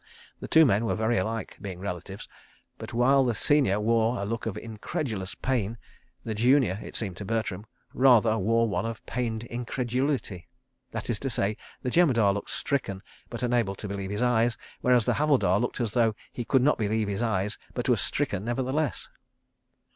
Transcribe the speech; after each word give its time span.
The 0.39 0.47
two 0.47 0.65
men 0.65 0.87
were 0.87 0.95
very 0.95 1.17
alike, 1.19 1.59
being 1.61 1.79
relatives, 1.79 2.27
but 2.79 2.91
while 2.91 3.23
the 3.23 3.35
senior 3.35 3.79
wore 3.79 4.17
a 4.19 4.25
look 4.25 4.47
of 4.47 4.57
incredulous 4.57 5.35
pain, 5.35 5.77
the 6.23 6.33
junior, 6.33 6.79
it 6.81 6.95
seemed 6.95 7.17
to 7.17 7.23
Bertram, 7.25 7.67
rather 7.93 8.35
wore 8.39 8.67
one 8.67 8.87
of 8.87 9.05
pained 9.05 9.43
incredulity. 9.43 10.47
That 10.89 11.11
is 11.11 11.19
to 11.19 11.29
say, 11.29 11.55
the 11.83 11.91
Jemadar 11.91 12.33
looked 12.33 12.49
stricken 12.49 13.03
but 13.29 13.43
unable 13.43 13.75
to 13.75 13.87
believe 13.87 14.09
his 14.09 14.23
eyes, 14.23 14.57
whereas 14.79 15.05
the 15.05 15.13
Havildar 15.13 15.59
looked 15.59 15.79
as 15.79 15.91
though 15.91 16.15
he 16.31 16.45
could 16.45 16.63
not 16.63 16.79
believe 16.79 17.07
his 17.07 17.21
eyes 17.21 17.59
but 17.75 17.87
was 17.87 18.01
stricken 18.01 18.43
nevertheless. 18.43 19.07